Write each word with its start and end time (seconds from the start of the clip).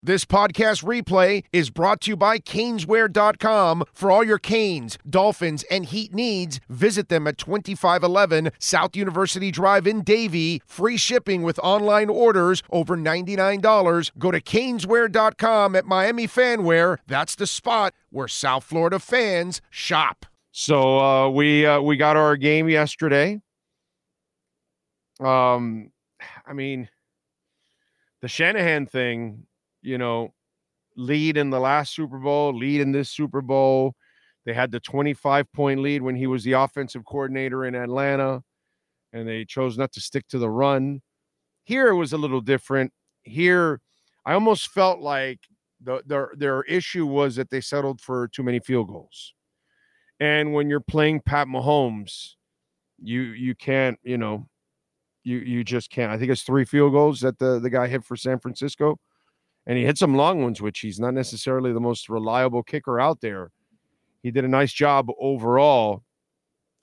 This 0.00 0.24
podcast 0.24 0.84
replay 0.84 1.42
is 1.52 1.70
brought 1.70 2.02
to 2.02 2.12
you 2.12 2.16
by 2.16 2.38
Caneswear.com. 2.38 3.82
For 3.92 4.12
all 4.12 4.22
your 4.22 4.38
Canes, 4.38 4.96
Dolphins, 5.10 5.64
and 5.72 5.86
Heat 5.86 6.14
needs, 6.14 6.60
visit 6.68 7.08
them 7.08 7.26
at 7.26 7.36
2511 7.36 8.52
South 8.60 8.94
University 8.94 9.50
Drive 9.50 9.88
in 9.88 10.02
Davie. 10.02 10.62
Free 10.64 10.96
shipping 10.96 11.42
with 11.42 11.58
online 11.64 12.08
orders 12.08 12.62
over 12.70 12.96
$99. 12.96 14.12
Go 14.18 14.30
to 14.30 14.40
Caneswear.com 14.40 15.74
at 15.74 15.84
Miami 15.84 16.28
Fanwear. 16.28 16.98
That's 17.08 17.34
the 17.34 17.48
spot 17.48 17.92
where 18.10 18.28
South 18.28 18.62
Florida 18.62 19.00
fans 19.00 19.60
shop. 19.68 20.26
So 20.52 21.00
uh, 21.00 21.28
we 21.28 21.66
uh, 21.66 21.80
we 21.80 21.96
got 21.96 22.16
our 22.16 22.36
game 22.36 22.68
yesterday. 22.68 23.40
Um, 25.18 25.90
I 26.46 26.52
mean, 26.52 26.88
the 28.22 28.28
Shanahan 28.28 28.86
thing 28.86 29.48
you 29.82 29.98
know, 29.98 30.32
lead 30.96 31.36
in 31.36 31.50
the 31.50 31.60
last 31.60 31.94
Super 31.94 32.18
Bowl, 32.18 32.54
lead 32.56 32.80
in 32.80 32.92
this 32.92 33.10
Super 33.10 33.40
Bowl. 33.40 33.94
They 34.44 34.52
had 34.52 34.70
the 34.70 34.80
25 34.80 35.50
point 35.52 35.80
lead 35.80 36.02
when 36.02 36.16
he 36.16 36.26
was 36.26 36.44
the 36.44 36.52
offensive 36.52 37.04
coordinator 37.04 37.64
in 37.64 37.74
Atlanta, 37.74 38.42
and 39.12 39.26
they 39.28 39.44
chose 39.44 39.78
not 39.78 39.92
to 39.92 40.00
stick 40.00 40.26
to 40.28 40.38
the 40.38 40.50
run. 40.50 41.00
Here 41.64 41.88
it 41.88 41.94
was 41.94 42.12
a 42.12 42.18
little 42.18 42.40
different. 42.40 42.92
Here, 43.22 43.80
I 44.24 44.32
almost 44.32 44.70
felt 44.70 45.00
like 45.00 45.40
the, 45.82 46.02
their 46.06 46.32
their 46.36 46.62
issue 46.62 47.06
was 47.06 47.36
that 47.36 47.50
they 47.50 47.60
settled 47.60 48.00
for 48.00 48.28
too 48.28 48.42
many 48.42 48.58
field 48.58 48.88
goals. 48.88 49.34
And 50.18 50.52
when 50.52 50.68
you're 50.68 50.80
playing 50.80 51.20
Pat 51.20 51.46
Mahomes, 51.46 52.34
you 53.00 53.20
you 53.20 53.54
can't, 53.54 53.98
you 54.02 54.18
know, 54.18 54.48
you 55.24 55.38
you 55.38 55.62
just 55.62 55.90
can't. 55.90 56.10
I 56.10 56.18
think 56.18 56.30
it's 56.30 56.42
three 56.42 56.64
field 56.64 56.92
goals 56.92 57.20
that 57.20 57.38
the 57.38 57.60
the 57.60 57.70
guy 57.70 57.86
hit 57.86 58.04
for 58.04 58.16
San 58.16 58.38
Francisco 58.38 58.98
and 59.68 59.76
he 59.76 59.84
hit 59.84 59.98
some 59.98 60.16
long 60.16 60.42
ones, 60.42 60.62
which 60.62 60.80
he's 60.80 60.98
not 60.98 61.12
necessarily 61.12 61.74
the 61.74 61.80
most 61.80 62.08
reliable 62.08 62.62
kicker 62.62 62.98
out 62.98 63.20
there. 63.20 63.50
He 64.22 64.30
did 64.30 64.44
a 64.44 64.48
nice 64.48 64.72
job 64.72 65.08
overall, 65.20 66.02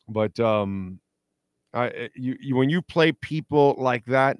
but 0.07 0.39
um, 0.39 0.99
I 1.73 1.87
eh, 1.87 2.07
you, 2.15 2.37
you 2.39 2.55
when 2.55 2.69
you 2.69 2.83
play 2.83 3.11
people 3.11 3.75
like 3.79 4.05
that, 4.05 4.37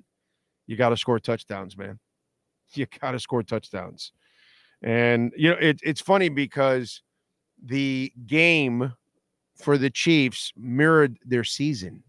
you 0.68 0.78
got 0.78 0.90
to 0.90 0.98
score 0.98 1.20
touchdowns, 1.20 1.76
man. 1.76 2.00
You 2.74 2.88
got 3.00 3.12
to 3.12 3.20
score 3.20 3.44
touchdowns, 3.44 4.12
and 4.82 5.32
you 5.38 5.52
know 5.52 5.58
it, 5.62 5.80
it's 5.84 6.02
funny 6.02 6.30
because 6.30 7.04
the 7.64 8.12
game 8.26 8.92
for 9.56 9.78
the 9.78 9.92
Chiefs 9.92 10.52
mirrored 10.58 11.18
their 11.24 11.44
season. 11.44 12.04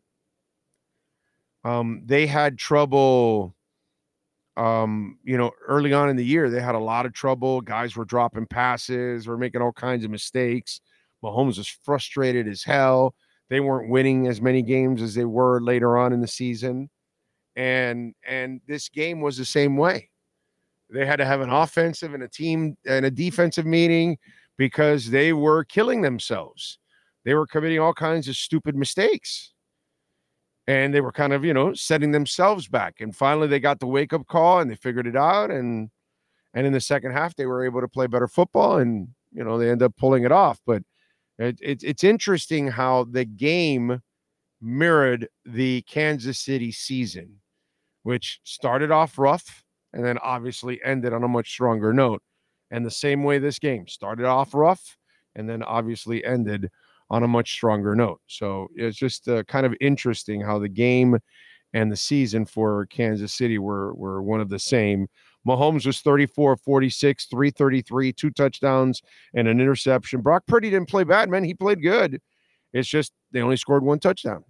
Um, 1.63 2.03
they 2.05 2.27
had 2.27 2.59
trouble 2.59 3.56
um, 4.57 5.19
you 5.23 5.37
know, 5.37 5.51
early 5.67 5.93
on 5.93 6.09
in 6.09 6.17
the 6.17 6.25
year, 6.25 6.49
they 6.49 6.61
had 6.61 6.75
a 6.75 6.81
lot 6.81 7.07
of 7.07 7.13
trouble. 7.13 7.61
Guys 7.61 7.97
were 7.97 8.05
dropping 8.05 8.47
passes, 8.47 9.27
were 9.27 9.37
making 9.37 9.61
all 9.61 9.73
kinds 9.73 10.05
of 10.05 10.11
mistakes. 10.11 10.81
Mahomes 11.23 11.59
was 11.59 11.69
frustrated 11.85 12.49
as 12.49 12.63
hell. 12.63 13.15
They 13.49 13.61
weren't 13.61 13.91
winning 13.91 14.27
as 14.27 14.41
many 14.41 14.63
games 14.63 15.03
as 15.03 15.15
they 15.15 15.25
were 15.25 15.61
later 15.61 15.97
on 15.97 16.13
in 16.13 16.21
the 16.21 16.29
season. 16.29 16.91
And 17.55 18.15
and 18.27 18.61
this 18.67 18.89
game 18.89 19.21
was 19.21 19.37
the 19.37 19.45
same 19.45 19.77
way. 19.77 20.11
They 20.91 21.07
had 21.07 21.17
to 21.17 21.25
have 21.25 21.41
an 21.41 21.51
offensive 21.51 22.15
and 22.15 22.23
a 22.23 22.29
team 22.29 22.77
and 22.87 23.07
a 23.07 23.11
defensive 23.11 23.67
meeting 23.67 24.19
because 24.57 25.11
they 25.11 25.33
were 25.33 25.65
killing 25.65 26.03
themselves. 26.03 26.79
They 27.25 27.35
were 27.35 27.47
committing 27.47 27.81
all 27.81 27.95
kinds 27.95 28.29
of 28.29 28.37
stupid 28.37 28.77
mistakes 28.77 29.53
and 30.67 30.93
they 30.93 31.01
were 31.01 31.13
kind 31.13 31.33
of 31.33 31.45
you 31.45 31.55
know 31.55 31.73
setting 31.75 32.11
themselves 32.11 32.69
back 32.69 33.01
and 33.01 33.15
finally 33.15 33.47
they 33.47 33.61
got 33.61 33.81
the 33.81 33.87
wake 33.87 34.13
up 34.13 34.27
call 34.27 34.61
and 34.61 34.71
they 34.71 34.75
figured 34.75 35.07
it 35.07 35.17
out 35.17 35.51
and 35.51 35.91
and 36.55 36.67
in 36.67 36.73
the 36.73 36.81
second 36.81 37.13
half 37.13 37.35
they 37.37 37.47
were 37.47 37.65
able 37.65 37.81
to 37.81 37.89
play 37.89 38.07
better 38.07 38.29
football 38.29 38.79
and 38.79 39.09
you 39.33 39.45
know 39.45 39.59
they 39.59 39.71
end 39.71 39.83
up 39.83 39.97
pulling 39.97 40.25
it 40.25 40.33
off 40.33 40.61
but 40.67 40.83
it, 41.39 41.59
it, 41.61 41.83
it's 41.83 42.05
interesting 42.05 42.69
how 42.69 43.05
the 43.05 43.25
game 43.25 44.01
mirrored 44.61 45.29
the 45.45 45.83
kansas 45.83 46.39
city 46.39 46.73
season 46.73 47.37
which 48.03 48.41
started 48.45 48.91
off 48.91 49.19
rough 49.19 49.63
and 49.93 50.05
then 50.05 50.19
obviously 50.19 50.81
ended 50.85 51.13
on 51.13 51.23
a 51.23 51.29
much 51.29 51.51
stronger 51.51 51.93
note 51.93 52.23
and 52.71 52.85
the 52.85 52.91
same 52.91 53.23
way 53.23 53.39
this 53.39 53.59
game 53.59 53.87
started 53.87 54.25
off 54.25 54.55
rough 54.55 54.97
and 55.35 55.49
then 55.49 55.63
obviously 55.63 56.25
ended 56.25 56.71
on 57.11 57.23
a 57.23 57.29
much 57.29 57.53
stronger 57.53 57.95
note. 57.95 58.21
So 58.27 58.69
it's 58.75 58.97
just 58.97 59.29
uh, 59.29 59.45
kind 59.45 59.67
of 59.67 59.75
interesting 59.81 60.41
how 60.41 60.59
the 60.59 60.69
game 60.69 61.19
and 61.73 61.91
the 61.91 61.97
season 61.97 62.47
for 62.47 62.87
Kansas 62.87 63.35
City 63.35 63.59
were 63.59 63.95
were 63.95 64.23
one 64.23 64.41
of 64.41 64.49
the 64.49 64.59
same. 64.59 65.09
Mahomes 65.47 65.87
was 65.87 66.01
34 66.01 66.57
46, 66.57 67.27
333, 67.27 68.13
two 68.13 68.31
touchdowns 68.31 69.03
and 69.35 69.47
an 69.47 69.61
interception. 69.61 70.21
Brock 70.21 70.45
Purdy 70.47 70.71
didn't 70.71 70.89
play 70.89 71.05
bad, 71.05 71.29
man. 71.29 71.45
He 71.45 71.55
played 71.55 71.83
good. 71.83 72.21
It's 72.73 72.89
just 72.89 73.13
they 73.33 73.41
only 73.41 73.57
scored 73.57 73.85
one 73.85 74.01
touchdown. 74.01 74.45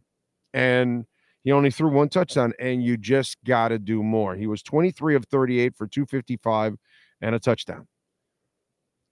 And 0.55 1.05
he 1.45 1.53
only 1.53 1.71
threw 1.71 1.91
one 1.91 2.09
touchdown, 2.09 2.55
and 2.59 2.83
you 2.83 2.97
just 2.97 3.37
got 3.45 3.69
to 3.69 3.79
do 3.79 4.03
more. 4.03 4.35
He 4.35 4.49
was 4.49 4.63
23 4.63 5.15
of 5.15 5.25
38 5.27 5.77
for 5.77 5.87
255 5.87 6.75
and 7.21 7.35
a 7.35 7.39
touchdown. 7.39 7.87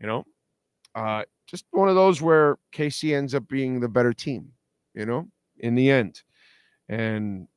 You 0.00 0.09
know, 0.09 0.25
uh, 0.94 1.25
just 1.47 1.65
one 1.71 1.88
of 1.88 1.94
those 1.94 2.22
where 2.22 2.59
KC 2.72 3.16
ends 3.16 3.34
up 3.34 3.47
being 3.49 3.81
the 3.81 3.88
better 3.88 4.12
team, 4.12 4.53
you 4.94 5.06
know, 5.06 5.28
in 5.59 5.75
the 5.75 5.91
end. 5.91 6.22
And 6.88 7.49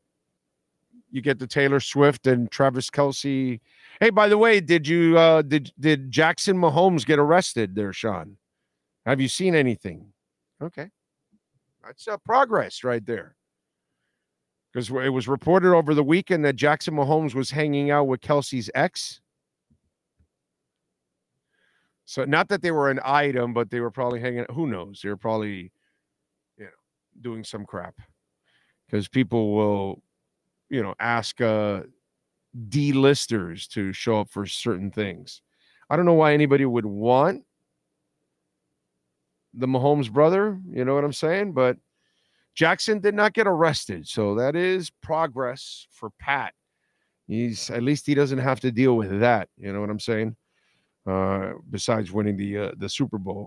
you 1.12 1.22
get 1.22 1.40
the 1.40 1.48
Taylor 1.48 1.80
Swift 1.80 2.28
and 2.28 2.52
Travis 2.52 2.90
Kelce. 2.90 3.60
Hey, 4.00 4.10
by 4.10 4.28
the 4.28 4.38
way, 4.38 4.60
did 4.60 4.88
you 4.88 5.18
uh 5.18 5.42
did 5.42 5.72
did 5.80 6.12
Jackson 6.12 6.58
Mahomes 6.58 7.06
get 7.06 7.20
arrested 7.20 7.76
there, 7.76 7.94
Sean? 7.94 8.38
Have 9.06 9.22
you 9.22 9.28
seen 9.28 9.56
anything? 9.56 10.12
Okay. 10.62 10.90
That's 11.84 12.08
uh, 12.08 12.18
progress 12.18 12.84
right 12.84 13.06
there. 13.06 13.36
Because 14.74 14.90
it 14.90 15.10
was 15.10 15.28
reported 15.28 15.74
over 15.74 15.94
the 15.94 16.04
weekend 16.04 16.44
that 16.44 16.58
Jackson 16.58 16.94
Mahomes 16.94 17.34
was 17.34 17.50
hanging 17.50 17.90
out 17.90 18.08
with 18.08 18.20
Kelce's 18.20 18.70
ex 18.76 19.22
so 22.08 22.24
not 22.24 22.48
that 22.48 22.62
they 22.62 22.72
were 22.72 22.90
an 22.90 23.02
item, 23.04 23.54
but 23.54 23.70
they 23.70 23.82
were 23.82 23.92
probably 23.92 24.22
hanging. 24.22 24.46
Who 24.52 24.66
knows? 24.66 25.02
They 25.04 25.10
were 25.10 25.18
probably, 25.18 25.74
you 26.58 26.64
know, 26.64 26.70
doing 27.20 27.44
some 27.44 27.66
crap 27.66 27.96
because 28.86 29.10
people 29.10 29.54
will, 29.54 30.02
you 30.70 30.82
know, 30.82 30.96
ask 31.02 31.42
uh, 31.42 31.82
D-listers 32.70 33.68
to 33.68 33.92
show 33.92 34.22
up 34.22 34.30
for 34.30 34.46
certain 34.46 34.90
things. 34.90 35.42
I 35.90 35.98
don't 35.98 36.06
know 36.06 36.14
why 36.14 36.34
anybody 36.34 36.64
would 36.64 36.86
want 36.86 37.44
the 39.54 39.68
Mahomes 39.68 40.10
brother. 40.10 40.58
You 40.72 40.86
know 40.86 40.96
what 40.96 41.04
I'm 41.04 41.12
saying? 41.12 41.52
But 41.52 41.76
Jackson 42.56 43.02
did 43.02 43.16
not 43.16 43.34
get 43.34 43.48
arrested, 43.48 44.08
so 44.08 44.34
that 44.36 44.56
is 44.56 44.90
progress 45.04 45.88
for 45.92 46.12
Pat. 46.22 46.54
He's 47.28 47.70
at 47.70 47.84
least 47.84 48.08
he 48.08 48.16
doesn't 48.16 48.40
have 48.40 48.62
to 48.62 48.72
deal 48.72 48.96
with 48.96 49.20
that. 49.20 49.50
You 49.58 49.74
know 49.74 49.82
what 49.82 49.90
I'm 49.90 50.00
saying? 50.00 50.38
Uh, 51.08 51.54
besides 51.70 52.12
winning 52.12 52.38
the 52.38 52.58
uh, 52.58 52.72
the 52.78 52.90
Super 52.90 53.18
Bowl. 53.18 53.46